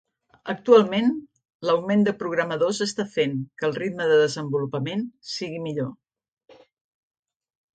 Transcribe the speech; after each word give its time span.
Actualment, 0.51 1.09
l'augment 1.69 2.05
de 2.07 2.13
programadors 2.23 2.79
està 2.87 3.05
fent 3.17 3.37
que 3.61 3.67
el 3.69 3.77
ritme 3.83 4.09
de 4.13 4.17
desenvolupament 4.23 5.05
sigui 5.35 5.61
millor. 5.67 6.65